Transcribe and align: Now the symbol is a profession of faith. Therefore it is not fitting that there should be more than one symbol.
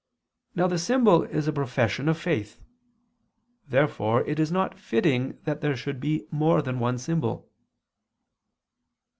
Now 0.55 0.65
the 0.65 0.79
symbol 0.79 1.21
is 1.25 1.47
a 1.47 1.53
profession 1.53 2.09
of 2.09 2.17
faith. 2.17 2.59
Therefore 3.67 4.23
it 4.25 4.39
is 4.39 4.51
not 4.51 4.79
fitting 4.79 5.37
that 5.43 5.61
there 5.61 5.75
should 5.77 5.99
be 5.99 6.25
more 6.31 6.63
than 6.63 6.79
one 6.79 6.97
symbol. 6.97 7.47